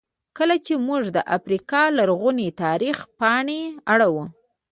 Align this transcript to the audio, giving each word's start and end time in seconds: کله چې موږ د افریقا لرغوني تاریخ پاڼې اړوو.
کله 0.37 0.55
چې 0.65 0.73
موږ 0.87 1.03
د 1.15 1.17
افریقا 1.37 1.83
لرغوني 1.97 2.49
تاریخ 2.63 2.97
پاڼې 3.19 3.61
اړوو. 3.93 4.23